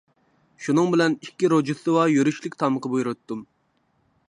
[0.67, 3.45] شۇنىڭ بىلەن ئىككى روژدېستۋا يۈرۈشلۈك تامىقى بۇيرۇتتۇم.